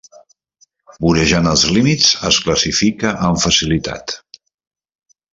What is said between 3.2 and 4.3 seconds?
amb facilitat.